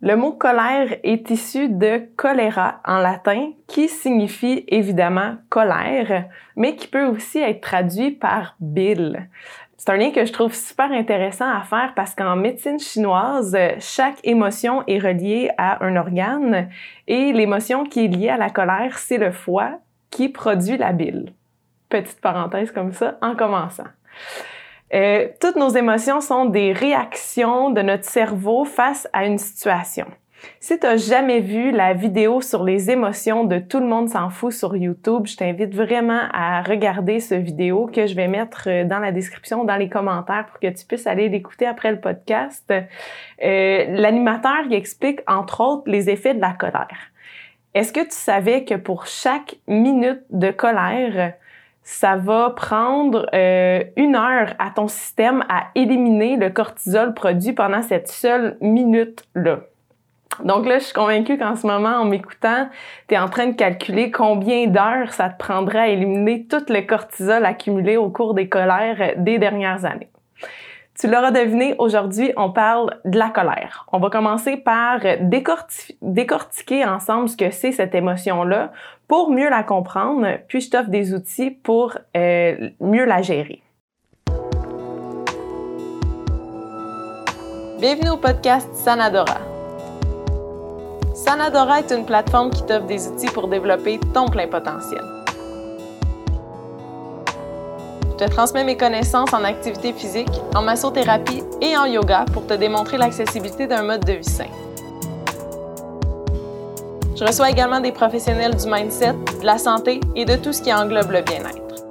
Le 0.00 0.16
mot 0.16 0.32
colère 0.32 0.96
est 1.02 1.30
issu 1.30 1.68
de 1.68 2.08
choléra 2.16 2.80
en 2.84 2.98
latin, 2.98 3.52
qui 3.66 3.88
signifie 3.88 4.64
évidemment 4.68 5.36
colère, 5.48 6.26
mais 6.56 6.76
qui 6.76 6.88
peut 6.88 7.06
aussi 7.06 7.38
être 7.38 7.60
traduit 7.60 8.10
par 8.10 8.56
bile. 8.60 9.28
C'est 9.76 9.92
un 9.92 9.96
lien 9.96 10.12
que 10.12 10.24
je 10.24 10.32
trouve 10.32 10.54
super 10.54 10.90
intéressant 10.92 11.50
à 11.50 11.62
faire 11.62 11.92
parce 11.94 12.14
qu'en 12.14 12.36
médecine 12.36 12.78
chinoise, 12.78 13.56
chaque 13.80 14.18
émotion 14.24 14.82
est 14.86 14.98
reliée 14.98 15.50
à 15.58 15.84
un 15.84 15.96
organe 15.96 16.70
et 17.06 17.32
l'émotion 17.32 17.84
qui 17.84 18.06
est 18.06 18.08
liée 18.08 18.30
à 18.30 18.38
la 18.38 18.50
colère, 18.50 18.98
c'est 18.98 19.18
le 19.18 19.30
foie 19.30 19.78
qui 20.10 20.28
produit 20.28 20.78
la 20.78 20.92
bile. 20.92 21.32
Petite 21.88 22.20
parenthèse 22.20 22.72
comme 22.72 22.92
ça 22.92 23.18
en 23.20 23.36
commençant. 23.36 23.84
Euh, 24.92 25.28
toutes 25.40 25.56
nos 25.56 25.70
émotions 25.70 26.20
sont 26.20 26.44
des 26.44 26.72
réactions 26.72 27.70
de 27.70 27.82
notre 27.82 28.04
cerveau 28.04 28.64
face 28.64 29.08
à 29.12 29.24
une 29.24 29.38
situation. 29.38 30.06
Si 30.60 30.78
tu 30.78 30.86
n'as 30.86 30.96
jamais 30.96 31.40
vu 31.40 31.70
la 31.70 31.94
vidéo 31.94 32.40
sur 32.40 32.64
les 32.64 32.90
émotions 32.90 33.44
de 33.44 33.58
Tout 33.58 33.80
le 33.80 33.86
monde 33.86 34.08
s'en 34.08 34.30
fout 34.30 34.52
sur 34.52 34.76
YouTube, 34.76 35.26
je 35.26 35.36
t'invite 35.36 35.74
vraiment 35.74 36.22
à 36.32 36.62
regarder 36.62 37.20
ce 37.20 37.34
vidéo 37.34 37.86
que 37.86 38.06
je 38.06 38.14
vais 38.14 38.28
mettre 38.28 38.68
euh, 38.68 38.84
dans 38.84 38.98
la 38.98 39.12
description, 39.12 39.64
dans 39.64 39.76
les 39.76 39.88
commentaires 39.88 40.46
pour 40.46 40.60
que 40.60 40.68
tu 40.68 40.84
puisses 40.84 41.06
aller 41.06 41.28
l'écouter 41.28 41.66
après 41.66 41.90
le 41.90 42.00
podcast. 42.00 42.70
Euh, 42.70 43.84
L'animateur 43.88 44.70
explique 44.70 45.20
entre 45.26 45.60
autres 45.60 45.90
les 45.90 46.10
effets 46.10 46.34
de 46.34 46.40
la 46.40 46.52
colère. 46.52 47.10
Est-ce 47.74 47.92
que 47.92 48.00
tu 48.00 48.10
savais 48.10 48.64
que 48.64 48.74
pour 48.74 49.06
chaque 49.06 49.56
minute 49.66 50.22
de 50.30 50.50
colère, 50.50 51.34
ça 51.84 52.16
va 52.16 52.50
prendre 52.50 53.26
euh, 53.34 53.84
une 53.96 54.16
heure 54.16 54.54
à 54.58 54.70
ton 54.70 54.88
système 54.88 55.44
à 55.50 55.66
éliminer 55.74 56.36
le 56.36 56.48
cortisol 56.48 57.12
produit 57.12 57.52
pendant 57.52 57.82
cette 57.82 58.08
seule 58.08 58.56
minute-là. 58.62 59.60
Donc 60.42 60.66
là, 60.66 60.78
je 60.78 60.84
suis 60.84 60.94
convaincue 60.94 61.38
qu'en 61.38 61.54
ce 61.54 61.66
moment, 61.66 61.96
en 61.96 62.06
m'écoutant, 62.06 62.68
tu 63.06 63.14
es 63.14 63.18
en 63.18 63.28
train 63.28 63.46
de 63.46 63.54
calculer 63.54 64.10
combien 64.10 64.66
d'heures 64.66 65.12
ça 65.12 65.28
te 65.28 65.38
prendrait 65.38 65.78
à 65.78 65.88
éliminer 65.88 66.46
tout 66.46 66.64
le 66.68 66.80
cortisol 66.80 67.44
accumulé 67.44 67.96
au 67.96 68.08
cours 68.08 68.34
des 68.34 68.48
colères 68.48 69.12
des 69.16 69.38
dernières 69.38 69.84
années. 69.84 70.10
Tu 70.98 71.08
l'auras 71.08 71.32
deviné, 71.32 71.74
aujourd'hui, 71.78 72.32
on 72.36 72.50
parle 72.52 73.00
de 73.04 73.18
la 73.18 73.28
colère. 73.28 73.84
On 73.92 73.98
va 73.98 74.10
commencer 74.10 74.56
par 74.56 75.00
décortiquer 75.20 76.84
ensemble 76.84 77.28
ce 77.28 77.36
que 77.36 77.50
c'est 77.50 77.72
cette 77.72 77.96
émotion-là 77.96 78.70
pour 79.08 79.32
mieux 79.32 79.50
la 79.50 79.64
comprendre, 79.64 80.24
puis 80.46 80.60
je 80.60 80.70
t'offre 80.70 80.90
des 80.90 81.12
outils 81.12 81.50
pour 81.50 81.98
euh, 82.16 82.70
mieux 82.80 83.04
la 83.04 83.22
gérer. 83.22 83.60
Bienvenue 87.80 88.10
au 88.10 88.16
podcast 88.16 88.72
Sanadora. 88.74 89.40
Sanadora 91.12 91.80
est 91.80 91.90
une 91.90 92.06
plateforme 92.06 92.50
qui 92.50 92.64
t'offre 92.64 92.86
des 92.86 93.08
outils 93.08 93.32
pour 93.32 93.48
développer 93.48 93.98
ton 94.14 94.28
plein 94.28 94.46
potentiel. 94.46 95.13
Je 98.16 98.26
te 98.26 98.30
transmets 98.30 98.62
mes 98.62 98.76
connaissances 98.76 99.32
en 99.32 99.42
activité 99.42 99.92
physique, 99.92 100.30
en 100.54 100.62
massothérapie 100.62 101.42
et 101.60 101.76
en 101.76 101.84
yoga 101.84 102.24
pour 102.32 102.46
te 102.46 102.54
démontrer 102.54 102.96
l'accessibilité 102.96 103.66
d'un 103.66 103.82
mode 103.82 104.04
de 104.04 104.12
vie 104.12 104.22
sain. 104.22 104.46
Je 107.16 107.24
reçois 107.24 107.50
également 107.50 107.80
des 107.80 107.90
professionnels 107.90 108.54
du 108.54 108.70
mindset, 108.70 109.14
de 109.40 109.44
la 109.44 109.58
santé 109.58 109.98
et 110.14 110.24
de 110.24 110.36
tout 110.36 110.52
ce 110.52 110.62
qui 110.62 110.72
englobe 110.72 111.10
le 111.10 111.22
bien-être. 111.22 111.84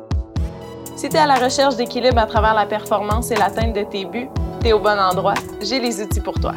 Si 0.95 1.09
tu 1.09 1.17
es 1.17 1.19
à 1.19 1.25
la 1.25 1.35
recherche 1.35 1.75
d'équilibre 1.75 2.19
à 2.19 2.25
travers 2.25 2.53
la 2.53 2.67
performance 2.67 3.29
et 3.31 3.35
l'atteinte 3.35 3.73
de 3.73 3.83
tes 3.83 4.05
buts, 4.05 4.29
tu 4.61 4.69
es 4.69 4.73
au 4.73 4.79
bon 4.79 4.97
endroit, 4.97 5.33
j'ai 5.61 5.81
les 5.81 6.01
outils 6.01 6.21
pour 6.21 6.39
toi. 6.39 6.53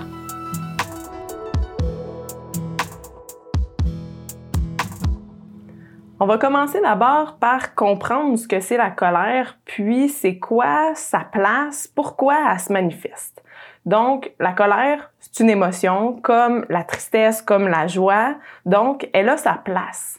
On 6.19 6.25
va 6.25 6.39
commencer 6.39 6.81
d'abord 6.81 7.36
par 7.36 7.75
comprendre 7.75 8.38
ce 8.38 8.49
que 8.49 8.60
c'est 8.60 8.78
la 8.78 8.88
colère, 8.88 9.59
puis 9.66 10.09
c'est 10.09 10.38
quoi 10.38 10.94
sa 10.94 11.19
place, 11.21 11.88
pourquoi 11.88 12.37
elle 12.50 12.59
se 12.59 12.72
manifeste. 12.72 13.44
Donc, 13.84 14.32
la 14.41 14.53
colère, 14.53 15.12
c'est 15.21 15.41
une 15.41 15.50
émotion 15.50 16.19
comme 16.22 16.65
la 16.71 16.84
tristesse, 16.84 17.43
comme 17.43 17.69
la 17.69 17.87
joie. 17.87 18.37
Donc, 18.65 19.10
elle 19.12 19.28
a 19.28 19.37
sa 19.37 19.60
place. 19.62 20.19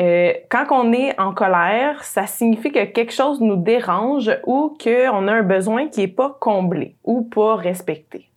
Euh, 0.00 0.32
quand 0.50 0.66
on 0.70 0.92
est 0.92 1.18
en 1.20 1.32
colère, 1.32 2.02
ça 2.02 2.26
signifie 2.26 2.72
que 2.72 2.84
quelque 2.84 3.12
chose 3.12 3.40
nous 3.40 3.54
dérange 3.54 4.32
ou 4.46 4.76
qu'on 4.82 5.28
a 5.28 5.32
un 5.32 5.42
besoin 5.44 5.86
qui 5.86 6.00
n'est 6.00 6.08
pas 6.08 6.36
comblé 6.40 6.96
ou 7.04 7.22
pas 7.22 7.54
respecté. 7.54 8.28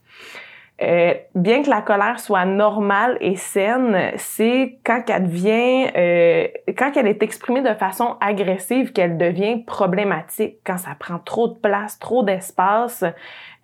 Euh, 0.82 1.12
bien 1.34 1.62
que 1.62 1.68
la 1.68 1.82
colère 1.82 2.18
soit 2.20 2.46
normale 2.46 3.18
et 3.20 3.36
saine, 3.36 4.12
c'est 4.16 4.78
quand 4.84 5.02
elle 5.08 5.24
devient, 5.24 5.90
euh, 5.94 6.48
quand 6.76 6.92
elle 6.96 7.06
est 7.06 7.22
exprimée 7.22 7.60
de 7.60 7.74
façon 7.74 8.16
agressive 8.20 8.92
qu'elle 8.92 9.18
devient 9.18 9.62
problématique, 9.66 10.56
quand 10.64 10.78
ça 10.78 10.92
prend 10.98 11.18
trop 11.18 11.48
de 11.48 11.58
place, 11.58 11.98
trop 11.98 12.22
d'espace. 12.22 13.04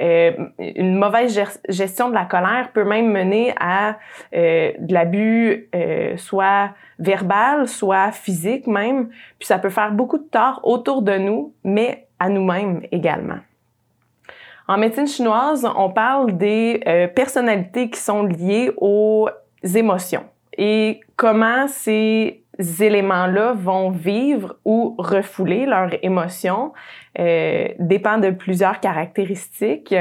Euh, 0.02 0.32
une 0.58 0.96
mauvaise 0.96 1.40
gestion 1.70 2.10
de 2.10 2.14
la 2.14 2.26
colère 2.26 2.70
peut 2.74 2.84
même 2.84 3.10
mener 3.10 3.54
à 3.58 3.96
euh, 4.34 4.72
de 4.78 4.92
l'abus, 4.92 5.70
soit 6.16 6.70
verbal, 6.98 7.66
soit 7.66 8.12
physique 8.12 8.66
même. 8.66 9.08
Puis 9.38 9.46
ça 9.46 9.58
peut 9.58 9.70
faire 9.70 9.92
beaucoup 9.92 10.18
de 10.18 10.28
tort 10.28 10.60
autour 10.64 11.00
de 11.00 11.16
nous, 11.16 11.54
mais 11.64 12.08
à 12.18 12.28
nous-mêmes 12.28 12.82
également. 12.92 13.38
En 14.68 14.78
médecine 14.78 15.06
chinoise, 15.06 15.66
on 15.76 15.90
parle 15.90 16.36
des 16.36 16.80
euh, 16.86 17.06
personnalités 17.06 17.88
qui 17.88 18.00
sont 18.00 18.24
liées 18.24 18.72
aux 18.78 19.28
émotions 19.62 20.24
et 20.58 21.00
comment 21.16 21.68
ces 21.68 22.42
éléments-là 22.58 23.52
vont 23.52 23.90
vivre 23.90 24.56
ou 24.64 24.96
refouler 24.98 25.66
leurs 25.66 25.90
émotions 26.02 26.72
euh, 27.18 27.68
dépend 27.78 28.18
de 28.18 28.30
plusieurs 28.30 28.80
caractéristiques. 28.80 29.94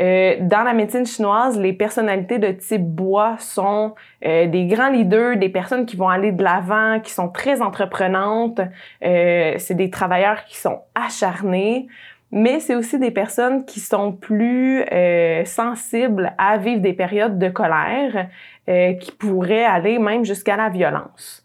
Euh, 0.00 0.36
dans 0.40 0.62
la 0.62 0.74
médecine 0.74 1.06
chinoise, 1.06 1.58
les 1.58 1.72
personnalités 1.72 2.38
de 2.38 2.52
type 2.52 2.84
bois 2.84 3.36
sont 3.38 3.94
euh, 4.24 4.46
des 4.46 4.66
grands 4.66 4.90
leaders, 4.90 5.36
des 5.36 5.48
personnes 5.48 5.86
qui 5.86 5.96
vont 5.96 6.08
aller 6.08 6.30
de 6.30 6.42
l'avant, 6.42 7.00
qui 7.00 7.10
sont 7.10 7.28
très 7.28 7.60
entreprenantes. 7.60 8.60
Euh, 9.04 9.54
c'est 9.58 9.74
des 9.74 9.90
travailleurs 9.90 10.44
qui 10.44 10.56
sont 10.56 10.82
acharnés 10.94 11.88
mais 12.30 12.60
c'est 12.60 12.74
aussi 12.74 12.98
des 12.98 13.10
personnes 13.10 13.64
qui 13.64 13.80
sont 13.80 14.12
plus 14.12 14.82
euh, 14.92 15.44
sensibles 15.44 16.34
à 16.36 16.58
vivre 16.58 16.80
des 16.80 16.92
périodes 16.92 17.38
de 17.38 17.48
colère 17.48 18.28
euh, 18.68 18.92
qui 18.94 19.12
pourraient 19.12 19.64
aller 19.64 19.98
même 19.98 20.24
jusqu'à 20.24 20.56
la 20.56 20.68
violence. 20.68 21.42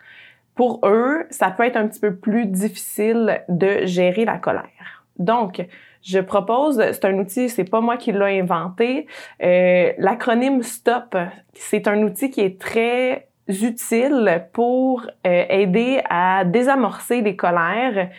Pour 0.56 0.82
eux, 0.84 1.26
ça 1.30 1.52
peut 1.52 1.64
être 1.64 1.78
un 1.78 1.88
petit 1.88 2.02
peu 2.02 2.16
plus 2.16 2.46
difficile 2.46 3.44
de 3.50 3.86
gérer 3.86 4.26
la 4.26 4.38
colère. 4.38 5.06
Donc, 5.18 5.66
je 6.04 6.20
propose, 6.20 6.84
c'est 6.92 7.06
un 7.06 7.18
outil, 7.18 7.48
c'est 7.48 7.64
pas 7.64 7.80
moi 7.80 7.96
qui 7.96 8.12
l'ai 8.12 8.40
inventé. 8.42 9.08
Euh, 9.42 9.94
l'acronyme 9.98 10.62
STOP, 10.62 11.16
c'est 11.54 11.88
un 11.88 12.04
outil 12.04 12.30
qui 12.30 12.42
est 12.42 12.60
très 12.60 13.30
utile 13.48 14.48
pour 14.54 15.06
aider 15.24 16.02
à 16.10 16.46
désamorcer 16.46 17.22
les 17.22 17.36
colères, 17.36 18.10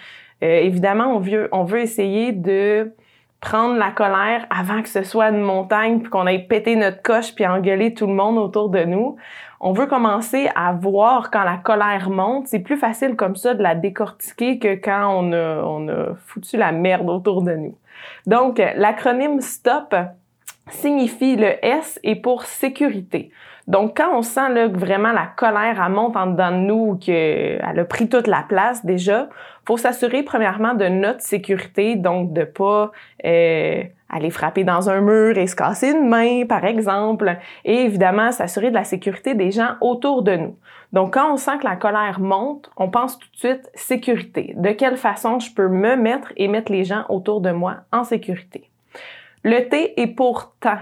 euh, 0.44 0.60
évidemment, 0.60 1.16
on 1.52 1.64
veut, 1.64 1.80
essayer 1.80 2.32
de 2.32 2.92
prendre 3.40 3.76
la 3.76 3.90
colère 3.90 4.46
avant 4.50 4.82
que 4.82 4.88
ce 4.88 5.02
soit 5.02 5.28
une 5.28 5.40
montagne, 5.40 6.00
puis 6.00 6.10
qu'on 6.10 6.26
aille 6.26 6.46
péter 6.46 6.76
notre 6.76 7.02
coche 7.02 7.34
puis 7.34 7.46
engueuler 7.46 7.94
tout 7.94 8.06
le 8.06 8.14
monde 8.14 8.38
autour 8.38 8.68
de 8.68 8.84
nous. 8.84 9.16
On 9.60 9.72
veut 9.72 9.86
commencer 9.86 10.48
à 10.54 10.72
voir 10.72 11.30
quand 11.30 11.44
la 11.44 11.56
colère 11.56 12.10
monte. 12.10 12.48
C'est 12.48 12.60
plus 12.60 12.76
facile 12.76 13.16
comme 13.16 13.36
ça 13.36 13.54
de 13.54 13.62
la 13.62 13.74
décortiquer 13.74 14.58
que 14.58 14.74
quand 14.74 15.08
on 15.08 15.32
a, 15.32 15.62
on 15.64 15.88
a 15.88 16.14
foutu 16.26 16.56
la 16.56 16.72
merde 16.72 17.08
autour 17.08 17.42
de 17.42 17.54
nous. 17.54 17.76
Donc, 18.26 18.60
l'acronyme 18.76 19.40
STOP 19.40 19.94
signifie 20.68 21.36
le 21.36 21.64
S 21.64 21.98
est 22.02 22.16
pour 22.16 22.44
sécurité. 22.44 23.30
Donc, 23.66 23.96
quand 23.96 24.14
on 24.14 24.22
sent 24.22 24.50
là, 24.50 24.68
que 24.68 24.76
vraiment 24.76 25.12
la 25.12 25.26
colère 25.26 25.82
elle 25.82 25.92
monte 25.92 26.16
en 26.16 26.26
dedans 26.26 26.50
de 26.50 26.56
nous, 26.56 26.96
qu'elle 26.96 27.78
a 27.78 27.84
pris 27.84 28.08
toute 28.08 28.26
la 28.26 28.44
place 28.46 28.84
déjà, 28.84 29.28
faut 29.66 29.78
s'assurer 29.78 30.22
premièrement 30.22 30.74
de 30.74 30.86
notre 30.86 31.22
sécurité, 31.22 31.96
donc 31.96 32.34
de 32.34 32.44
pas 32.44 32.92
euh, 33.24 33.82
aller 34.10 34.30
frapper 34.30 34.64
dans 34.64 34.90
un 34.90 35.00
mur 35.00 35.38
et 35.38 35.46
se 35.46 35.56
casser 35.56 35.92
une 35.92 36.08
main, 36.08 36.44
par 36.46 36.64
exemple, 36.66 37.38
et 37.64 37.84
évidemment 37.84 38.32
s'assurer 38.32 38.68
de 38.68 38.74
la 38.74 38.84
sécurité 38.84 39.34
des 39.34 39.50
gens 39.50 39.76
autour 39.80 40.22
de 40.22 40.36
nous. 40.36 40.56
Donc, 40.92 41.14
quand 41.14 41.32
on 41.32 41.36
sent 41.36 41.58
que 41.58 41.64
la 41.64 41.76
colère 41.76 42.20
monte, 42.20 42.70
on 42.76 42.90
pense 42.90 43.18
tout 43.18 43.28
de 43.32 43.36
suite 43.36 43.70
sécurité. 43.74 44.54
De 44.56 44.70
quelle 44.70 44.96
façon 44.96 45.40
je 45.40 45.52
peux 45.52 45.68
me 45.68 45.96
mettre 45.96 46.32
et 46.36 46.48
mettre 46.48 46.70
les 46.70 46.84
gens 46.84 47.04
autour 47.08 47.40
de 47.40 47.50
moi 47.50 47.78
en 47.92 48.04
sécurité? 48.04 48.70
Le 49.42 49.68
T 49.68 50.00
est 50.00 50.06
pour 50.06 50.54
temps. 50.60 50.78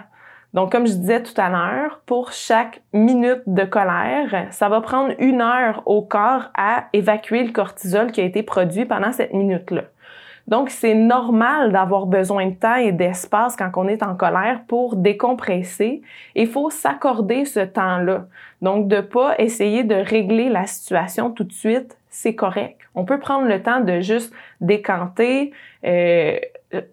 Donc, 0.55 0.71
comme 0.71 0.87
je 0.87 0.93
disais 0.93 1.23
tout 1.23 1.39
à 1.41 1.49
l'heure, 1.49 2.03
pour 2.05 2.33
chaque 2.33 2.83
minute 2.93 3.43
de 3.47 3.65
colère, 3.65 4.49
ça 4.51 4.69
va 4.69 4.83
prendre 4.83 5.15
une 5.19 5.41
heure 5.41 5.83
au 5.87 6.03
corps 6.03 6.51
à 6.55 6.89
évacuer 6.93 7.43
le 7.45 7.53
cortisol 7.53 8.13
qui 8.13 8.21
a 8.21 8.25
été 8.25 8.43
produit 8.43 8.85
pendant 8.85 9.13
cette 9.13 9.33
minute-là. 9.33 9.85
Donc, 10.49 10.71
c'est 10.71 10.95
normal 10.95 11.73
d'avoir 11.73 12.07
besoin 12.07 12.47
de 12.47 12.55
temps 12.55 12.75
et 12.75 12.93
d'espace 12.93 13.57
quand 13.57 13.71
on 13.77 13.87
est 13.89 14.03
en 14.03 14.15
colère 14.15 14.63
pour 14.67 14.97
décompresser. 14.97 16.03
Il 16.35 16.49
faut 16.49 16.69
s'accorder 16.69 17.45
ce 17.45 17.61
temps-là. 17.61 18.27
Donc, 18.61 18.89
de 18.89 19.01
pas 19.01 19.37
essayer 19.39 19.85
de 19.85 19.95
régler 19.95 20.49
la 20.49 20.67
situation 20.67 21.31
tout 21.31 21.45
de 21.45 21.53
suite, 21.53 21.97
c'est 22.11 22.35
correct. 22.35 22.77
On 22.95 23.05
peut 23.05 23.19
prendre 23.19 23.47
le 23.47 23.63
temps 23.63 23.81
de 23.81 24.01
juste 24.01 24.35
décanter, 24.61 25.53
euh, 25.85 26.37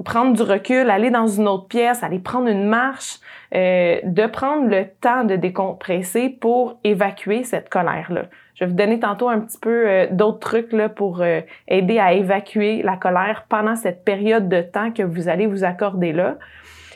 prendre 0.04 0.36
du 0.36 0.42
recul, 0.42 0.90
aller 0.90 1.10
dans 1.10 1.28
une 1.28 1.48
autre 1.48 1.68
pièce, 1.68 2.04
aller 2.04 2.20
prendre 2.20 2.48
une 2.48 2.68
marche, 2.68 3.20
euh, 3.56 4.00
de 4.04 4.28
prendre 4.28 4.70
le 4.70 4.86
temps 5.02 5.24
de 5.24 5.36
décompresser 5.36 6.30
pour 6.30 6.80
évacuer 6.84 7.44
cette 7.44 7.70
colère-là. 7.70 8.26
Je 8.56 8.66
vais 8.66 8.72
vous 8.72 8.76
donner 8.76 9.00
tantôt 9.00 9.30
un 9.30 9.40
petit 9.40 9.58
peu 9.58 9.88
euh, 9.88 10.08
d'autres 10.12 10.40
trucs 10.40 10.74
là, 10.74 10.90
pour 10.90 11.22
euh, 11.22 11.42
aider 11.68 11.98
à 11.98 12.14
évacuer 12.14 12.82
la 12.84 12.98
colère 12.98 13.46
pendant 13.48 13.76
cette 13.76 14.04
période 14.04 14.50
de 14.50 14.62
temps 14.62 14.92
que 14.92 15.04
vous 15.04 15.30
allez 15.30 15.48
vous 15.48 15.64
accorder 15.64 16.12
là. 16.12 16.38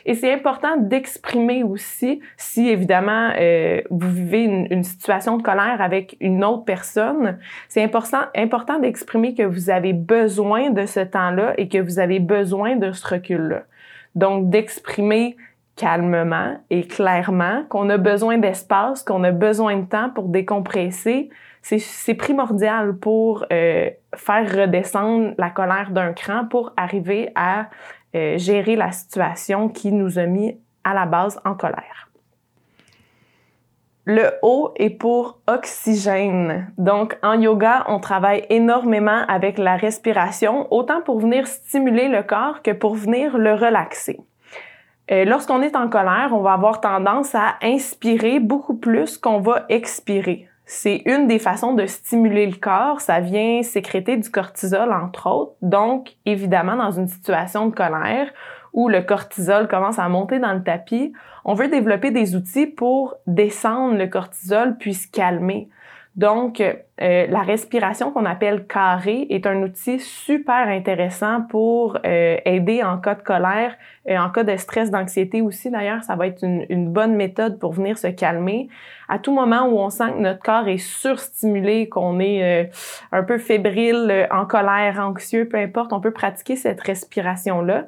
Et 0.05 0.15
c'est 0.15 0.33
important 0.33 0.77
d'exprimer 0.77 1.63
aussi, 1.63 2.21
si 2.38 2.69
évidemment 2.69 3.31
euh, 3.38 3.81
vous 3.89 4.09
vivez 4.09 4.44
une, 4.44 4.67
une, 4.69 4.83
situation 4.83 5.38
de 5.38 5.44
colère 5.44 5.81
avec 5.81 6.17
une 6.19 6.44
autre 6.44 6.65
personne, 6.65 7.38
c'est 7.69 7.83
important, 7.83 8.23
important 8.35 8.79
d'exprimer 8.79 9.33
que 9.33 9.44
vous 9.44 9.69
avez 9.69 9.94
besoin 9.94 10.71
de 10.71 10.85
ce 10.85 11.00
temps-là 11.00 11.53
et 11.57 11.69
que 11.69 11.77
vous 11.77 12.00
avez 12.00 12.19
besoin 12.19 12.75
de 12.75 12.91
ce 12.91 13.07
recul-là. 13.07 13.63
Donc 14.15 14.50
d'exprimer 14.50 15.38
calmement 15.75 16.57
et 16.69 16.85
clairement 16.85 17.63
qu'on 17.69 17.89
a 17.89 17.97
besoin 17.97 18.38
d'espace, 18.38 19.03
qu'on 19.03 19.23
a 19.23 19.31
besoin 19.31 19.77
de 19.77 19.85
temps 19.85 20.09
pour 20.09 20.29
décompresser, 20.29 21.29
c'est 21.61 22.13
primordial 22.13 22.97
pour 22.97 23.45
euh, 23.51 23.89
faire 24.15 24.55
redescendre 24.55 25.33
la 25.38 25.50
colère 25.50 25.91
d'un 25.91 26.11
cran 26.13 26.45
pour 26.45 26.73
arriver 26.75 27.31
à 27.35 27.69
euh, 28.15 28.38
gérer 28.38 28.75
la 28.75 28.92
situation 28.92 29.69
qui 29.69 29.92
nous 29.92 30.19
a 30.19 30.25
mis 30.25 30.57
à 30.83 30.94
la 30.94 31.06
base 31.06 31.39
en 31.45 31.56
colère. 31.56 32.10
Le 34.06 34.31
O 34.42 34.74
est 34.75 34.89
pour 34.89 35.39
oxygène. 35.48 36.74
Donc, 36.77 37.18
en 37.24 37.39
yoga, 37.39 37.86
on 37.88 38.00
travaille 38.00 38.45
énormément 38.50 39.24
avec 39.30 39.57
la 39.57 39.77
respiration, 39.77 40.68
autant 40.71 41.01
pour 41.01 41.21
venir 41.21 41.48
stimuler 41.48 42.10
le 42.10 42.21
corps 42.21 42.62
que 42.62 42.71
pour 42.71 42.95
venir 42.95 43.38
le 43.38 43.54
relaxer. 43.54 44.19
Euh, 45.10 45.24
lorsqu'on 45.24 45.62
est 45.62 45.75
en 45.75 45.89
colère, 45.89 46.30
on 46.33 46.42
va 46.42 46.54
avoir 46.54 46.81
tendance 46.81 47.33
à 47.33 47.56
inspirer 47.62 48.39
beaucoup 48.39 48.75
plus 48.75 49.18
qu'on 49.18 49.39
va 49.39 49.65
expirer. 49.69 50.50
C'est 50.65 51.01
une 51.06 51.27
des 51.27 51.39
façons 51.39 51.74
de 51.74 51.86
stimuler 51.86 52.45
le 52.45 52.56
corps. 52.56 53.01
Ça 53.01 53.19
vient 53.19 53.63
sécréter 53.63 54.18
du 54.18 54.30
cortisol, 54.30 54.92
entre 54.94 55.30
autres. 55.30 55.56
Donc, 55.62 56.15
évidemment, 56.25 56.75
dans 56.75 56.92
une 56.92 57.07
situation 57.07 57.68
de 57.68 57.75
colère 57.75 58.30
où 58.71 58.89
le 58.89 59.01
cortisol 59.01 59.68
commence 59.68 60.00
à 60.00 60.07
monter 60.10 60.39
dans 60.39 60.54
le 60.54 60.63
tapis, 60.63 61.13
on 61.45 61.54
veut 61.54 61.68
développer 61.68 62.12
des 62.12 62.36
outils 62.36 62.65
pour 62.65 63.15
descendre 63.27 63.98
le 63.98 64.07
cortisol 64.07 64.77
puis 64.77 64.94
se 64.94 65.07
calmer. 65.07 65.69
Donc, 66.15 66.62
euh, 66.62 66.74
la 67.27 67.42
respiration 67.42 68.12
qu'on 68.12 68.25
appelle 68.25 68.68
carré 68.68 69.25
est 69.31 69.48
un 69.48 69.63
outil 69.63 70.00
super 70.00 70.68
intéressant 70.68 71.42
pour 71.42 71.98
euh, 72.06 72.38
aider 72.45 72.83
en 72.83 73.00
cas 73.00 73.15
de 73.15 73.24
colère, 73.24 73.75
et 74.06 74.18
en 74.19 74.30
cas 74.30 74.44
de 74.44 74.56
stress, 74.57 74.92
d'anxiété 74.92 75.42
aussi. 75.42 75.71
D'ailleurs, 75.71 76.04
ça 76.04 76.15
va 76.15 76.27
être 76.27 76.44
une, 76.44 76.92
bonne 76.92 77.15
méthode 77.15 77.57
pour 77.57 77.71
venir 77.71 77.98
se 77.98 78.07
calmer. 78.07 78.69
À 79.10 79.18
tout 79.18 79.33
moment 79.33 79.65
où 79.65 79.80
on 79.80 79.89
sent 79.89 80.12
que 80.12 80.19
notre 80.19 80.42
corps 80.42 80.68
est 80.68 80.77
surstimulé, 80.77 81.89
qu'on 81.89 82.19
est 82.19 82.63
euh, 82.63 82.69
un 83.12 83.24
peu 83.24 83.39
fébrile, 83.39 84.27
en 84.30 84.45
colère, 84.45 85.00
anxieux, 85.00 85.48
peu 85.50 85.57
importe, 85.57 85.94
on 85.94 86.00
peut 86.00 86.12
pratiquer 86.12 86.56
cette 86.56 86.81
respiration-là. 86.81 87.88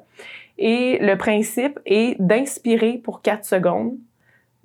Et 0.57 0.97
le 0.99 1.15
principe 1.15 1.79
est 1.85 2.19
d'inspirer 2.19 2.99
pour 3.03 3.21
4 3.21 3.45
secondes, 3.45 3.97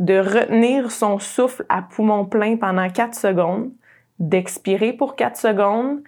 de 0.01 0.19
retenir 0.19 0.91
son 0.91 1.19
souffle 1.19 1.65
à 1.69 1.83
poumon 1.83 2.25
plein 2.25 2.57
pendant 2.57 2.89
4 2.89 3.15
secondes, 3.15 3.71
d'expirer 4.19 4.93
pour 4.93 5.15
4 5.15 5.37
secondes 5.37 6.01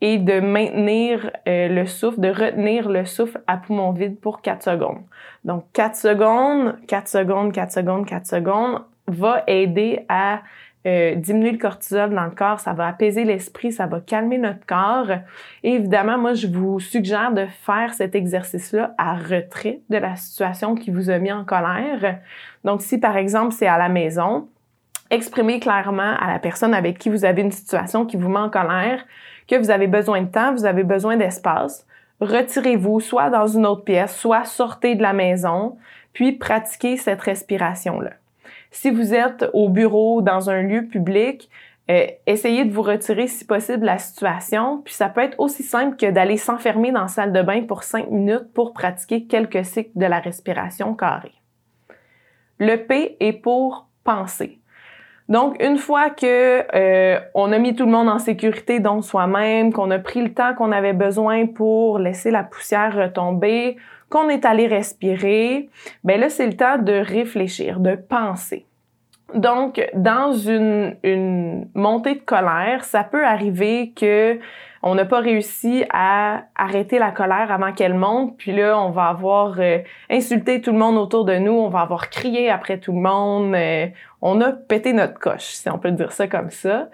et 0.00 0.18
de 0.18 0.40
maintenir 0.40 1.30
euh, 1.48 1.68
le 1.68 1.86
souffle, 1.86 2.20
de 2.20 2.28
retenir 2.28 2.88
le 2.88 3.04
souffle 3.04 3.42
à 3.46 3.56
poumon 3.56 3.92
vide 3.92 4.18
pour 4.18 4.42
4 4.42 4.62
secondes. 4.62 5.02
Donc 5.44 5.64
4 5.72 5.96
secondes, 5.96 6.76
4 6.86 7.08
secondes, 7.08 7.52
4 7.52 7.72
secondes, 7.72 8.06
4 8.06 8.26
secondes 8.26 8.84
va 9.08 9.42
aider 9.48 10.06
à 10.08 10.42
euh, 10.84 11.14
diminuer 11.14 11.52
le 11.52 11.58
cortisol 11.58 12.12
dans 12.12 12.24
le 12.24 12.32
corps, 12.32 12.58
ça 12.58 12.72
va 12.72 12.88
apaiser 12.88 13.24
l'esprit, 13.24 13.70
ça 13.70 13.86
va 13.86 14.00
calmer 14.00 14.38
notre 14.38 14.66
corps. 14.66 15.10
Et 15.62 15.74
évidemment, 15.74 16.18
moi, 16.18 16.34
je 16.34 16.48
vous 16.48 16.80
suggère 16.80 17.32
de 17.32 17.46
faire 17.46 17.94
cet 17.94 18.14
exercice-là 18.14 18.94
à 18.98 19.14
retrait 19.14 19.80
de 19.90 19.96
la 19.96 20.16
situation 20.16 20.74
qui 20.74 20.90
vous 20.90 21.08
a 21.10 21.18
mis 21.18 21.30
en 21.30 21.44
colère. 21.44 22.18
Donc, 22.64 22.82
si 22.82 22.98
par 22.98 23.16
exemple 23.16 23.52
c'est 23.52 23.68
à 23.68 23.78
la 23.78 23.88
maison, 23.88 24.48
exprimez 25.10 25.60
clairement 25.60 26.16
à 26.18 26.32
la 26.32 26.38
personne 26.38 26.74
avec 26.74 26.98
qui 26.98 27.10
vous 27.10 27.24
avez 27.24 27.42
une 27.42 27.52
situation 27.52 28.04
qui 28.04 28.16
vous 28.16 28.28
met 28.28 28.40
en 28.40 28.50
colère 28.50 29.04
que 29.48 29.56
vous 29.56 29.70
avez 29.70 29.86
besoin 29.86 30.22
de 30.22 30.30
temps, 30.30 30.52
vous 30.52 30.64
avez 30.64 30.84
besoin 30.84 31.16
d'espace. 31.16 31.86
Retirez-vous 32.20 33.00
soit 33.00 33.30
dans 33.30 33.46
une 33.46 33.66
autre 33.66 33.84
pièce, 33.84 34.16
soit 34.16 34.44
sortez 34.44 34.94
de 34.94 35.02
la 35.02 35.12
maison, 35.12 35.76
puis 36.12 36.32
pratiquez 36.32 36.96
cette 36.96 37.20
respiration-là. 37.20 38.12
Si 38.72 38.90
vous 38.90 39.14
êtes 39.14 39.44
au 39.52 39.68
bureau, 39.68 40.22
dans 40.22 40.48
un 40.48 40.62
lieu 40.62 40.86
public, 40.86 41.50
euh, 41.90 42.06
essayez 42.26 42.64
de 42.64 42.72
vous 42.72 42.82
retirer 42.82 43.26
si 43.26 43.44
possible 43.44 43.80
de 43.80 43.86
la 43.86 43.98
situation. 43.98 44.80
Puis 44.82 44.94
ça 44.94 45.10
peut 45.10 45.20
être 45.20 45.38
aussi 45.38 45.62
simple 45.62 45.96
que 45.96 46.10
d'aller 46.10 46.38
s'enfermer 46.38 46.90
dans 46.90 47.02
la 47.02 47.08
salle 47.08 47.32
de 47.32 47.42
bain 47.42 47.62
pour 47.62 47.82
cinq 47.82 48.10
minutes 48.10 48.52
pour 48.54 48.72
pratiquer 48.72 49.26
quelques 49.26 49.64
cycles 49.64 49.90
de 49.94 50.06
la 50.06 50.20
respiration 50.20 50.94
carrée. 50.94 51.34
Le 52.58 52.76
P 52.76 53.16
est 53.20 53.34
pour 53.34 53.88
penser. 54.04 54.58
Donc, 55.28 55.62
une 55.62 55.76
fois 55.76 56.10
que 56.10 56.64
euh, 56.74 57.20
on 57.34 57.52
a 57.52 57.58
mis 57.58 57.74
tout 57.74 57.84
le 57.84 57.92
monde 57.92 58.08
en 58.08 58.18
sécurité, 58.18 58.80
dont 58.80 59.02
soi-même, 59.02 59.72
qu'on 59.72 59.90
a 59.90 59.98
pris 59.98 60.22
le 60.22 60.32
temps 60.32 60.54
qu'on 60.54 60.72
avait 60.72 60.92
besoin 60.92 61.46
pour 61.46 61.98
laisser 61.98 62.30
la 62.30 62.42
poussière 62.42 62.94
retomber, 62.96 63.76
qu'on 64.12 64.28
est 64.28 64.44
allé 64.44 64.66
respirer, 64.66 65.70
ben 66.04 66.20
là, 66.20 66.28
c'est 66.28 66.46
le 66.46 66.54
temps 66.54 66.76
de 66.76 66.92
réfléchir, 66.92 67.80
de 67.80 67.94
penser. 67.96 68.66
Donc, 69.34 69.82
dans 69.94 70.34
une, 70.34 71.66
montée 71.74 72.16
de 72.16 72.20
colère, 72.20 72.84
ça 72.84 73.04
peut 73.04 73.24
arriver 73.24 73.94
que 73.96 74.38
on 74.82 74.94
n'a 74.94 75.06
pas 75.06 75.20
réussi 75.20 75.84
à 75.90 76.42
arrêter 76.56 76.98
la 76.98 77.10
colère 77.10 77.50
avant 77.50 77.72
qu'elle 77.72 77.94
monte, 77.94 78.36
puis 78.36 78.52
là, 78.52 78.78
on 78.78 78.90
va 78.90 79.04
avoir 79.04 79.58
euh, 79.60 79.78
insulté 80.10 80.60
tout 80.60 80.72
le 80.72 80.78
monde 80.78 80.98
autour 80.98 81.24
de 81.24 81.38
nous, 81.38 81.52
on 81.52 81.68
va 81.68 81.80
avoir 81.80 82.10
crié 82.10 82.50
après 82.50 82.78
tout 82.78 82.92
le 82.92 83.00
monde, 83.00 83.54
euh, 83.54 83.86
on 84.20 84.42
a 84.42 84.52
pété 84.52 84.92
notre 84.92 85.18
coche, 85.18 85.44
si 85.44 85.70
on 85.70 85.78
peut 85.78 85.92
dire 85.92 86.12
ça 86.12 86.26
comme 86.26 86.50
ça. 86.50 86.88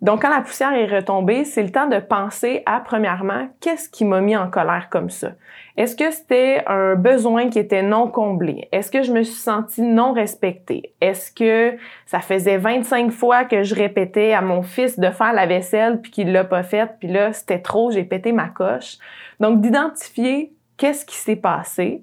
Donc, 0.00 0.22
quand 0.22 0.28
la 0.28 0.42
poussière 0.42 0.72
est 0.74 0.86
retombée, 0.86 1.44
c'est 1.44 1.62
le 1.62 1.70
temps 1.70 1.86
de 1.86 1.98
penser 1.98 2.62
à, 2.66 2.80
premièrement, 2.80 3.48
qu'est-ce 3.60 3.88
qui 3.88 4.04
m'a 4.04 4.20
mis 4.20 4.36
en 4.36 4.50
colère 4.50 4.88
comme 4.90 5.08
ça? 5.08 5.32
Est-ce 5.76 5.96
que 5.96 6.10
c'était 6.10 6.62
un 6.66 6.94
besoin 6.94 7.48
qui 7.48 7.58
était 7.58 7.82
non 7.82 8.08
comblé? 8.08 8.68
Est-ce 8.70 8.90
que 8.90 9.02
je 9.02 9.12
me 9.12 9.22
suis 9.22 9.34
sentie 9.34 9.82
non 9.82 10.12
respectée? 10.12 10.92
Est-ce 11.00 11.32
que 11.32 11.78
ça 12.06 12.20
faisait 12.20 12.58
25 12.58 13.10
fois 13.12 13.44
que 13.44 13.62
je 13.62 13.74
répétais 13.74 14.34
à 14.34 14.42
mon 14.42 14.62
fils 14.62 14.98
de 14.98 15.10
faire 15.10 15.32
la 15.32 15.46
vaisselle 15.46 16.00
puis 16.00 16.10
qu'il 16.10 16.32
l'a 16.32 16.44
pas 16.44 16.62
faite, 16.62 16.96
puis 16.98 17.08
là, 17.08 17.32
c'était 17.32 17.60
trop, 17.60 17.90
j'ai 17.90 18.04
pété 18.04 18.32
ma 18.32 18.48
coche? 18.48 18.98
Donc, 19.40 19.60
d'identifier 19.62 20.52
qu'est-ce 20.76 21.06
qui 21.06 21.16
s'est 21.16 21.36
passé 21.36 22.02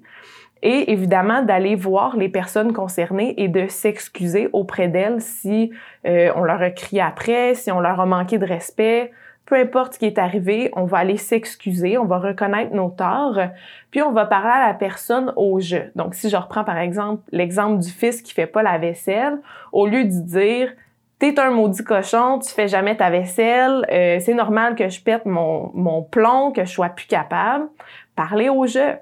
et 0.62 0.92
évidemment 0.92 1.42
d'aller 1.42 1.74
voir 1.74 2.16
les 2.16 2.28
personnes 2.28 2.72
concernées 2.72 3.34
et 3.42 3.48
de 3.48 3.66
s'excuser 3.66 4.48
auprès 4.52 4.88
d'elles 4.88 5.20
si 5.20 5.72
euh, 6.06 6.30
on 6.36 6.44
leur 6.44 6.62
a 6.62 6.70
crié 6.70 7.02
après, 7.02 7.54
si 7.54 7.72
on 7.72 7.80
leur 7.80 8.00
a 8.00 8.06
manqué 8.06 8.38
de 8.38 8.46
respect, 8.46 9.10
peu 9.44 9.56
importe 9.56 9.94
ce 9.94 9.98
qui 9.98 10.06
est 10.06 10.18
arrivé, 10.18 10.70
on 10.76 10.84
va 10.84 10.98
aller 10.98 11.16
s'excuser, 11.16 11.98
on 11.98 12.04
va 12.04 12.18
reconnaître 12.18 12.74
nos 12.74 12.90
torts, 12.90 13.40
puis 13.90 14.00
on 14.00 14.12
va 14.12 14.24
parler 14.24 14.52
à 14.52 14.68
la 14.68 14.74
personne 14.74 15.32
au 15.36 15.58
jeu. 15.58 15.90
Donc 15.96 16.14
si 16.14 16.30
je 16.30 16.36
reprends 16.36 16.64
par 16.64 16.78
exemple 16.78 17.22
l'exemple 17.32 17.82
du 17.82 17.90
fils 17.90 18.22
qui 18.22 18.32
fait 18.32 18.46
pas 18.46 18.62
la 18.62 18.78
vaisselle, 18.78 19.38
au 19.72 19.86
lieu 19.86 20.04
de 20.04 20.20
dire 20.20 20.72
T'es 21.18 21.38
un 21.38 21.52
maudit 21.52 21.84
cochon, 21.84 22.40
tu 22.40 22.52
fais 22.52 22.66
jamais 22.66 22.96
ta 22.96 23.08
vaisselle, 23.08 23.86
euh, 23.92 24.18
c'est 24.18 24.34
normal 24.34 24.74
que 24.74 24.88
je 24.88 25.00
pète 25.00 25.24
mon, 25.24 25.70
mon 25.72 26.02
plomb, 26.02 26.50
que 26.50 26.64
je 26.64 26.70
sois 26.72 26.88
plus 26.88 27.06
capable. 27.06 27.68
Parler 28.16 28.48
au 28.48 28.66
jeu 28.66 28.96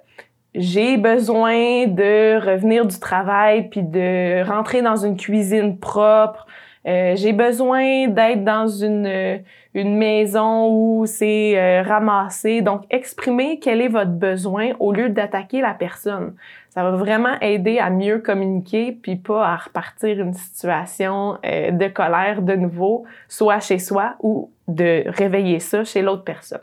j'ai 0.55 0.97
besoin 0.97 1.87
de 1.87 2.45
revenir 2.45 2.87
du 2.87 2.99
travail 2.99 3.69
puis 3.69 3.83
de 3.83 4.45
rentrer 4.45 4.83
dans 4.83 4.97
une 4.97 5.17
cuisine 5.17 5.79
propre. 5.79 6.47
Euh, 6.87 7.15
j'ai 7.15 7.33
besoin 7.33 8.09
d'être 8.09 8.43
dans 8.43 8.67
une, 8.67 9.43
une 9.75 9.97
maison 9.97 10.69
où 10.69 11.07
c'est 11.07 11.59
euh, 11.59 11.83
ramassé. 11.83 12.63
Donc, 12.63 12.83
exprimez 12.91 13.59
quel 13.61 13.81
est 13.81 13.89
votre 13.89 14.11
besoin 14.11 14.71
au 14.81 14.93
lieu 14.93 15.09
d'attaquer 15.11 15.61
la 15.61 15.75
personne. 15.75 16.35
Ça 16.71 16.83
va 16.83 16.93
vraiment 16.93 17.39
aider 17.41 17.79
à 17.79 17.91
mieux 17.91 18.19
communiquer 18.19 18.93
puis 18.93 19.17
pas 19.17 19.47
à 19.47 19.57
repartir 19.57 20.21
une 20.21 20.35
situation 20.35 21.37
euh, 21.45 21.71
de 21.71 21.89
colère 21.89 22.43
de 22.43 22.55
nouveau, 22.55 23.05
soit 23.29 23.61
chez 23.61 23.79
soi 23.79 24.15
ou 24.21 24.51
de 24.69 25.05
réveiller 25.09 25.59
ça 25.59 25.85
chez 25.85 26.01
l'autre 26.01 26.25
personne. 26.25 26.61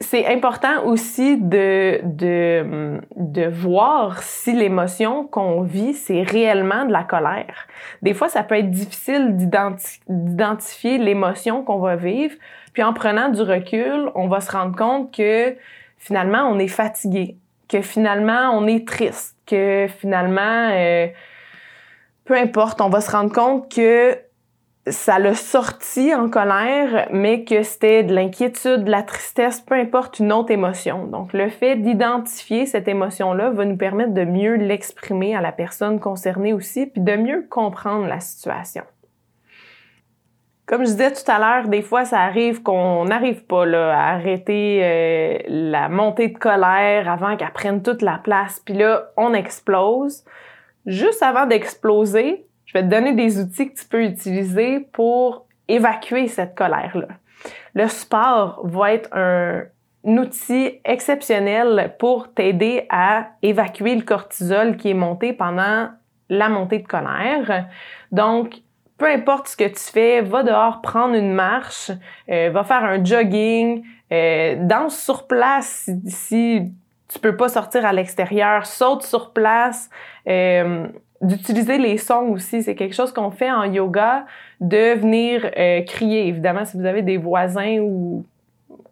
C'est 0.00 0.26
important 0.26 0.84
aussi 0.84 1.36
de, 1.36 2.00
de, 2.02 3.00
de 3.16 3.46
voir 3.46 4.22
si 4.22 4.52
l'émotion 4.52 5.24
qu'on 5.24 5.62
vit, 5.62 5.94
c'est 5.94 6.22
réellement 6.22 6.84
de 6.84 6.92
la 6.92 7.04
colère. 7.04 7.68
Des 8.02 8.12
fois, 8.12 8.28
ça 8.28 8.42
peut 8.42 8.56
être 8.56 8.70
difficile 8.70 9.36
d'identifier 9.36 10.98
l'émotion 10.98 11.62
qu'on 11.62 11.78
va 11.78 11.94
vivre. 11.96 12.34
Puis 12.72 12.82
en 12.82 12.92
prenant 12.92 13.28
du 13.28 13.40
recul, 13.40 14.10
on 14.16 14.26
va 14.26 14.40
se 14.40 14.50
rendre 14.50 14.76
compte 14.76 15.14
que 15.14 15.56
finalement, 15.96 16.42
on 16.50 16.58
est 16.58 16.68
fatigué, 16.68 17.36
que 17.68 17.80
finalement, 17.80 18.50
on 18.52 18.66
est 18.66 18.86
triste, 18.86 19.36
que 19.46 19.86
finalement, 20.00 20.70
euh, 20.72 21.06
peu 22.24 22.36
importe, 22.36 22.80
on 22.80 22.88
va 22.88 23.00
se 23.00 23.12
rendre 23.12 23.32
compte 23.32 23.72
que 23.72 24.18
ça 24.86 25.18
l'a 25.18 25.34
sorti 25.34 26.14
en 26.14 26.28
colère, 26.28 27.08
mais 27.10 27.44
que 27.44 27.62
c'était 27.62 28.02
de 28.02 28.14
l'inquiétude, 28.14 28.84
de 28.84 28.90
la 28.90 29.02
tristesse, 29.02 29.60
peu 29.60 29.74
importe 29.74 30.18
une 30.18 30.32
autre 30.32 30.50
émotion. 30.50 31.06
Donc, 31.06 31.32
le 31.32 31.48
fait 31.48 31.76
d'identifier 31.76 32.66
cette 32.66 32.86
émotion-là 32.86 33.50
va 33.50 33.64
nous 33.64 33.78
permettre 33.78 34.12
de 34.12 34.24
mieux 34.24 34.56
l'exprimer 34.56 35.34
à 35.34 35.40
la 35.40 35.52
personne 35.52 36.00
concernée 36.00 36.52
aussi, 36.52 36.86
puis 36.86 37.00
de 37.00 37.16
mieux 37.16 37.46
comprendre 37.48 38.06
la 38.06 38.20
situation. 38.20 38.84
Comme 40.66 40.82
je 40.82 40.90
disais 40.90 41.12
tout 41.12 41.30
à 41.30 41.38
l'heure, 41.38 41.68
des 41.68 41.82
fois, 41.82 42.04
ça 42.04 42.20
arrive 42.20 42.62
qu'on 42.62 43.04
n'arrive 43.04 43.44
pas 43.44 43.64
là, 43.66 43.94
à 43.94 44.14
arrêter 44.14 44.80
euh, 44.82 45.38
la 45.48 45.88
montée 45.88 46.28
de 46.28 46.38
colère 46.38 47.10
avant 47.10 47.36
qu'elle 47.36 47.52
prenne 47.52 47.82
toute 47.82 48.02
la 48.02 48.18
place, 48.18 48.60
puis 48.60 48.74
là, 48.74 49.10
on 49.16 49.32
explose. 49.32 50.24
Juste 50.86 51.22
avant 51.22 51.46
d'exploser, 51.46 52.46
je 52.66 52.72
vais 52.72 52.82
te 52.82 52.88
donner 52.88 53.12
des 53.12 53.40
outils 53.40 53.70
que 53.70 53.78
tu 53.78 53.86
peux 53.86 54.04
utiliser 54.04 54.80
pour 54.80 55.46
évacuer 55.68 56.28
cette 56.28 56.54
colère-là. 56.54 57.08
Le 57.74 57.88
sport 57.88 58.60
va 58.64 58.92
être 58.92 59.14
un, 59.16 59.64
outil 60.06 60.80
exceptionnel 60.84 61.96
pour 61.98 62.32
t'aider 62.34 62.86
à 62.90 63.28
évacuer 63.40 63.94
le 63.94 64.02
cortisol 64.02 64.76
qui 64.76 64.90
est 64.90 64.94
monté 64.94 65.32
pendant 65.32 65.88
la 66.28 66.48
montée 66.50 66.78
de 66.80 66.86
colère. 66.86 67.68
Donc, 68.12 68.56
peu 68.98 69.06
importe 69.06 69.48
ce 69.48 69.56
que 69.56 69.66
tu 69.66 69.80
fais, 69.80 70.20
va 70.20 70.42
dehors 70.42 70.82
prendre 70.82 71.14
une 71.14 71.32
marche, 71.32 71.90
euh, 72.30 72.50
va 72.50 72.64
faire 72.64 72.84
un 72.84 73.02
jogging, 73.02 73.82
euh, 74.12 74.56
danse 74.60 74.98
sur 74.98 75.26
place 75.26 75.88
si, 75.88 76.00
si 76.06 76.72
tu 77.08 77.18
peux 77.18 77.36
pas 77.36 77.48
sortir 77.48 77.86
à 77.86 77.92
l'extérieur, 77.92 78.66
saute 78.66 79.02
sur 79.02 79.32
place. 79.32 79.88
Euh, 80.28 80.86
d'utiliser 81.24 81.78
les 81.78 81.96
sons 81.96 82.28
aussi. 82.30 82.62
C'est 82.62 82.74
quelque 82.74 82.94
chose 82.94 83.12
qu'on 83.12 83.30
fait 83.30 83.50
en 83.50 83.64
yoga, 83.64 84.26
de 84.60 84.94
venir 84.94 85.50
euh, 85.56 85.82
crier. 85.82 86.28
Évidemment, 86.28 86.64
si 86.64 86.76
vous 86.76 86.84
avez 86.84 87.02
des 87.02 87.16
voisins 87.16 87.78
ou... 87.80 88.24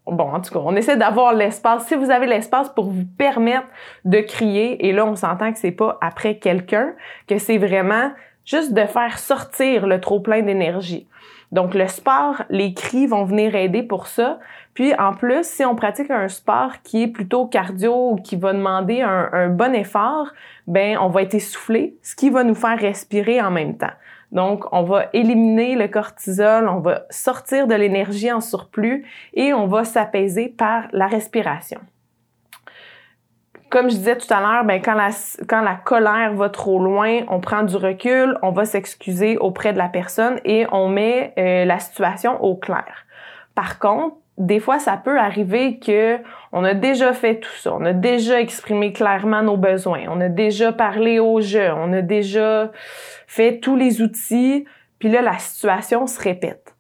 Bon, 0.07 0.25
en 0.25 0.41
tout 0.41 0.53
cas, 0.53 0.61
on 0.65 0.75
essaie 0.75 0.97
d'avoir 0.97 1.33
l'espace. 1.33 1.87
Si 1.87 1.95
vous 1.95 2.11
avez 2.11 2.27
l'espace 2.27 2.69
pour 2.71 2.87
vous 2.87 3.05
permettre 3.17 3.69
de 4.05 4.19
crier, 4.19 4.89
et 4.89 4.93
là, 4.93 5.07
on 5.07 5.15
s'entend 5.15 5.53
que 5.53 5.59
c'est 5.59 5.71
pas 5.71 5.97
après 6.01 6.39
quelqu'un, 6.39 6.95
que 7.29 7.39
c'est 7.39 7.59
vraiment 7.59 8.11
juste 8.45 8.75
de 8.75 8.85
faire 8.85 9.19
sortir 9.19 9.87
le 9.87 10.01
trop 10.01 10.19
plein 10.19 10.43
d'énergie. 10.43 11.07
Donc, 11.53 11.75
le 11.75 11.87
sport, 11.87 12.43
les 12.51 12.75
cris 12.75 13.07
vont 13.07 13.25
venir 13.25 13.55
aider 13.55 13.83
pour 13.83 14.07
ça. 14.07 14.41
Puis, 14.75 14.95
en 14.95 15.13
plus, 15.13 15.47
si 15.47 15.65
on 15.65 15.75
pratique 15.75 16.11
un 16.11 16.29
sport 16.29 16.81
qui 16.83 17.03
est 17.03 17.09
plutôt 17.09 17.47
cardio 17.47 18.13
ou 18.13 18.17
qui 18.17 18.37
va 18.37 18.53
demander 18.53 19.03
un, 19.03 19.49
bon 19.49 19.75
effort, 19.75 20.29
ben, 20.67 20.97
on 20.99 21.09
va 21.09 21.23
être 21.23 21.35
essoufflé, 21.35 21.97
ce 22.03 22.17
qui 22.17 22.31
va 22.31 22.43
nous 22.43 22.55
faire 22.55 22.79
respirer 22.79 23.41
en 23.43 23.51
même 23.51 23.77
temps. 23.77 23.93
Donc, 24.31 24.65
on 24.73 24.83
va 24.83 25.07
éliminer 25.13 25.75
le 25.75 25.89
cortisol, 25.89 26.67
on 26.69 26.81
va 26.81 27.03
sortir 27.11 27.67
de 27.67 27.75
l'énergie 27.75 28.33
en 28.33 28.41
surplus 28.41 29.05
et 29.35 29.53
on 29.53 29.67
va 29.67 29.85
s'apaiser 29.85 30.49
par 30.49 30.85
la 30.93 31.07
respiration 31.07 31.81
comme 33.73 33.89
je 33.89 33.97
disais 33.97 34.19
tout 34.19 34.33
à 34.33 34.41
l'heure, 34.41 34.65
ben 34.65 34.83
quand 34.83 35.63
la, 35.63 35.75
colère 35.77 36.35
va 36.35 36.51
trop 36.51 36.79
loin, 36.79 37.21
on 37.29 37.41
prend 37.41 37.63
du 37.63 37.75
recul, 37.75 38.37
on 38.43 38.51
va 38.51 38.67
s'excuser 38.67 39.39
auprès 39.39 39.73
de 39.73 39.79
la 39.79 39.89
personne 39.89 40.39
et 40.45 40.67
on 40.73 40.89
met 40.89 41.33
euh, 41.39 41.65
la 41.65 41.79
situation 41.79 42.39
au 42.45 42.55
clair. 42.55 43.07
Par 43.55 43.79
contre, 43.79 44.17
des 44.39 44.61
fois, 44.61 44.79
ça 44.79 44.97
peut 44.97 45.19
arriver 45.19 45.79
que 45.79 46.19
on 46.53 46.65
a 46.65 46.75
déjà 46.75 47.13
fait 47.13 47.41
tout 47.41 47.55
ça, 47.57 47.75
on 47.75 47.85
a 47.85 47.93
déjà 47.93 48.41
exprimé 48.41 48.93
clairement 48.93 49.43
nos 49.43 49.57
besoins, 49.57 50.05
on 50.09 50.21
a 50.21 50.29
déjà 50.29 50.73
parlé 50.73 51.19
au 51.19 51.41
jeu, 51.41 51.71
on 51.77 51.93
a 51.93 52.03
déjà 52.03 52.71
fait 53.27 53.61
tous 53.61 53.77
les 53.77 54.01
outils, 54.01 54.65
puis 54.99 55.11
là, 55.11 55.21
la 55.21 55.39
situation 55.39 56.07
se 56.07 56.21
répète. 56.21 56.75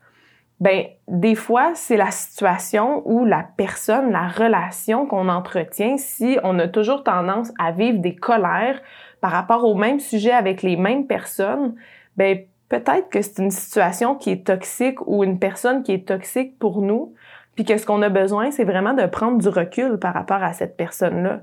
Ben 0.60 0.84
des 1.08 1.34
fois 1.34 1.72
c'est 1.74 1.96
la 1.96 2.12
situation 2.12 3.02
ou 3.04 3.24
la 3.24 3.44
personne, 3.56 4.12
la 4.12 4.28
relation 4.28 5.06
qu'on 5.06 5.28
entretient 5.28 5.96
si 5.96 6.38
on 6.44 6.56
a 6.60 6.68
toujours 6.68 7.02
tendance 7.02 7.50
à 7.58 7.72
vivre 7.72 7.98
des 7.98 8.14
colères 8.14 8.80
par 9.20 9.32
rapport 9.32 9.64
au 9.64 9.74
même 9.74 9.98
sujet 9.98 10.30
avec 10.30 10.62
les 10.62 10.76
mêmes 10.76 11.08
personnes, 11.08 11.74
ben 12.16 12.44
peut-être 12.68 13.08
que 13.10 13.20
c'est 13.22 13.42
une 13.42 13.50
situation 13.50 14.14
qui 14.14 14.30
est 14.30 14.46
toxique 14.46 15.04
ou 15.08 15.24
une 15.24 15.40
personne 15.40 15.82
qui 15.82 15.92
est 15.92 16.06
toxique 16.06 16.56
pour 16.60 16.80
nous, 16.80 17.12
puis 17.54 17.64
que 17.64 17.76
ce 17.76 17.86
qu'on 17.86 18.02
a 18.02 18.08
besoin? 18.08 18.50
C'est 18.50 18.64
vraiment 18.64 18.94
de 18.94 19.06
prendre 19.06 19.38
du 19.38 19.48
recul 19.48 19.98
par 19.98 20.14
rapport 20.14 20.42
à 20.42 20.52
cette 20.52 20.76
personne-là. 20.76 21.42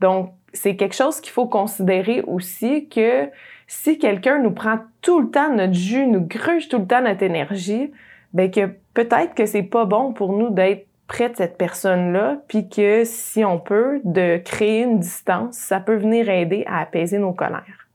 Donc 0.00 0.32
c'est 0.52 0.76
quelque 0.76 0.94
chose 0.94 1.20
qu'il 1.20 1.32
faut 1.32 1.46
considérer 1.46 2.22
aussi 2.22 2.88
que 2.88 3.28
si 3.66 3.98
quelqu'un 3.98 4.38
nous 4.38 4.52
prend 4.52 4.78
tout 5.02 5.20
le 5.20 5.30
temps 5.30 5.52
notre 5.52 5.74
jus, 5.74 6.06
nous 6.06 6.26
gruge 6.26 6.68
tout 6.68 6.78
le 6.78 6.86
temps 6.86 7.02
notre 7.02 7.22
énergie, 7.22 7.92
ben 8.32 8.50
que 8.50 8.66
peut-être 8.94 9.34
que 9.34 9.46
c'est 9.46 9.62
pas 9.62 9.84
bon 9.84 10.12
pour 10.12 10.32
nous 10.36 10.50
d'être 10.50 10.86
près 11.08 11.28
de 11.28 11.36
cette 11.36 11.56
personne-là, 11.56 12.38
puis 12.48 12.68
que 12.68 13.04
si 13.04 13.44
on 13.44 13.58
peut, 13.58 14.00
de 14.04 14.38
créer 14.38 14.82
une 14.82 14.98
distance, 14.98 15.56
ça 15.56 15.78
peut 15.78 15.94
venir 15.94 16.28
aider 16.28 16.64
à 16.66 16.80
apaiser 16.80 17.18
nos 17.18 17.32
colères. 17.32 17.86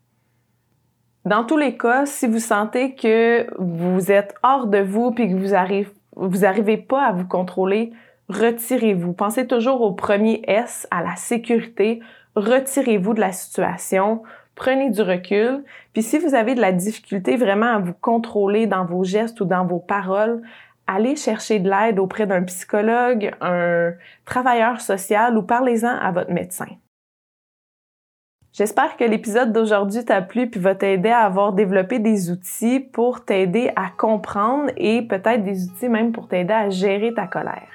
Dans 1.25 1.44
tous 1.44 1.58
les 1.58 1.77
cas, 1.77 2.06
si 2.06 2.25
vous 2.25 2.39
sentez 2.39 2.96
que 2.96 3.48
vous 3.60 4.12
êtes 4.12 4.34
hors 4.44 4.68
de 4.68 4.80
vous 4.80 5.12
puis 5.12 5.30
que 5.30 5.36
vous 5.36 5.53
arrivez, 5.53 5.91
vous 6.28 6.46
arrivez 6.46 6.78
pas 6.78 7.06
à 7.06 7.12
vous 7.12 7.28
contrôler, 7.28 7.92
retirez-vous. 8.30 9.13
Pensez 9.13 9.48
toujours 9.48 9.82
au 9.82 9.94
premier 9.94 10.42
S, 10.48 10.88
à 10.92 11.04
la 11.04 11.16
sécurité. 11.16 12.01
Retirez-vous 12.36 13.13
de 13.13 13.20
la 13.20 13.32
situation 13.32 14.22
prenez 14.62 14.92
du 14.92 15.01
recul. 15.01 15.63
Puis 15.94 16.04
si 16.04 16.20
vous 16.20 16.36
avez 16.36 16.56
de 16.56 16.62
la 16.62 16.72
difficulté 16.72 17.36
vraiment 17.36 17.74
à 17.75 17.80
vous 17.80 17.94
contrôler 18.00 18.68
dans 18.68 18.86
vos 18.86 19.04
gestes 19.04 19.42
ou 19.42 19.46
dans 19.46 19.66
vos 19.66 19.80
paroles, 19.80 20.42
allez 20.88 21.16
chercher 21.16 21.60
de 21.60 21.70
l'aide 21.70 21.98
auprès 21.98 22.28
d'un 22.28 22.44
psychologue, 22.44 23.32
un 23.42 23.94
travailleur 24.25 24.80
social 24.82 25.38
ou 25.38 25.42
parlez-en 25.42 25.98
à 25.98 26.12
votre 26.12 26.32
médecin. 26.32 26.68
J'espère 28.53 28.98
que 28.98 29.05
l'épisode 29.05 29.53
d'aujourd'hui 29.53 30.03
t'a 30.03 30.22
plu 30.22 30.50
puis 30.50 30.60
va 30.60 30.75
t'aider 30.75 31.10
à 31.10 31.20
avoir 31.20 31.53
développé 31.53 32.00
des 32.00 32.29
outils 32.31 32.81
pour 32.81 33.24
t'aider 33.24 33.72
à 33.77 33.89
comprendre 33.98 34.70
et 34.75 35.03
peut-être 35.03 35.46
des 35.46 35.70
outils 35.70 35.88
même 35.88 36.12
pour 36.12 36.27
t'aider 36.27 36.53
à 36.53 36.70
gérer 36.70 37.13
ta 37.13 37.27
colère. 37.27 37.70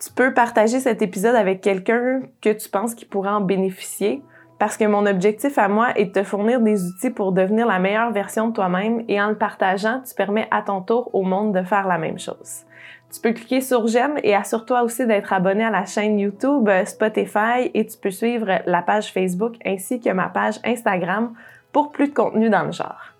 Tu 0.00 0.10
peux 0.10 0.32
partager 0.32 0.80
cet 0.80 1.02
épisode 1.02 1.34
avec 1.34 1.60
quelqu'un 1.60 2.22
que 2.40 2.50
tu 2.54 2.70
penses 2.70 2.94
qui 2.94 3.04
pourrait 3.04 3.30
en 3.30 3.42
bénéficier 3.42 4.22
parce 4.58 4.78
que 4.78 4.86
mon 4.86 5.04
objectif 5.04 5.58
à 5.58 5.68
moi 5.68 5.88
est 5.96 6.06
de 6.06 6.12
te 6.12 6.22
fournir 6.22 6.60
des 6.60 6.86
outils 6.86 7.10
pour 7.10 7.32
devenir 7.32 7.66
la 7.66 7.78
meilleure 7.78 8.12
version 8.12 8.48
de 8.48 8.54
toi-même 8.54 9.04
et 9.08 9.20
en 9.20 9.28
le 9.28 9.36
partageant, 9.36 10.00
tu 10.08 10.14
permets 10.14 10.48
à 10.50 10.62
ton 10.62 10.80
tour 10.80 11.14
au 11.14 11.22
monde 11.22 11.54
de 11.54 11.62
faire 11.64 11.86
la 11.86 11.98
même 11.98 12.18
chose. 12.18 12.64
Tu 13.12 13.20
peux 13.20 13.32
cliquer 13.32 13.60
sur 13.60 13.86
j'aime 13.88 14.18
et 14.22 14.34
assure-toi 14.34 14.82
aussi 14.82 15.06
d'être 15.06 15.32
abonné 15.34 15.64
à 15.64 15.70
la 15.70 15.84
chaîne 15.84 16.18
YouTube, 16.18 16.66
euh, 16.68 16.84
Spotify 16.86 17.70
et 17.74 17.84
tu 17.84 17.98
peux 17.98 18.10
suivre 18.10 18.46
la 18.64 18.80
page 18.80 19.12
Facebook 19.12 19.56
ainsi 19.66 20.00
que 20.00 20.08
ma 20.10 20.28
page 20.28 20.58
Instagram 20.64 21.34
pour 21.72 21.92
plus 21.92 22.08
de 22.08 22.14
contenu 22.14 22.48
dans 22.48 22.62
le 22.62 22.72
genre. 22.72 23.12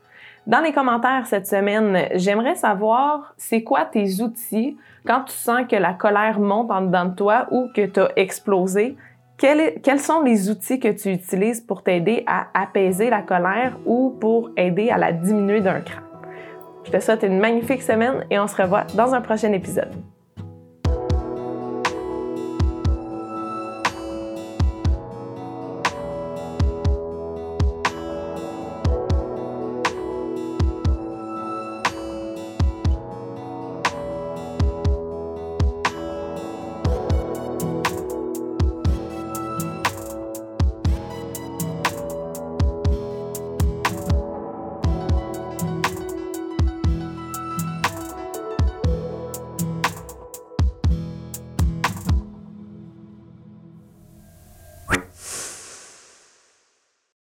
Dans 0.46 0.60
les 0.60 0.72
commentaires 0.72 1.26
cette 1.26 1.46
semaine, 1.46 2.08
j'aimerais 2.14 2.54
savoir 2.54 3.34
c'est 3.36 3.62
quoi 3.62 3.84
tes 3.84 4.22
outils 4.22 4.78
quand 5.06 5.24
tu 5.24 5.34
sens 5.34 5.66
que 5.68 5.76
la 5.76 5.92
colère 5.92 6.40
monte 6.40 6.70
en 6.70 6.82
dedans 6.82 7.04
de 7.04 7.14
toi 7.14 7.46
ou 7.50 7.68
que 7.74 7.84
tu 7.84 8.00
as 8.00 8.08
explosé 8.16 8.96
quels, 9.36 10.00
sont 10.00 10.22
les 10.22 10.50
outils 10.50 10.78
que 10.78 10.88
tu 10.88 11.10
utilises 11.10 11.60
pour 11.60 11.82
t'aider 11.82 12.22
à 12.26 12.46
apaiser 12.54 13.10
la 13.10 13.22
colère 13.22 13.76
ou 13.84 14.16
pour 14.20 14.50
aider 14.56 14.90
à 14.90 14.98
la 14.98 15.12
diminuer 15.12 15.60
d'un 15.60 15.80
cran? 15.80 16.11
Je 16.84 16.90
te 16.90 17.00
souhaite 17.00 17.22
une 17.22 17.38
magnifique 17.38 17.82
semaine 17.82 18.26
et 18.30 18.38
on 18.38 18.46
se 18.46 18.60
revoit 18.60 18.84
dans 18.94 19.14
un 19.14 19.20
prochain 19.20 19.52
épisode. 19.52 19.92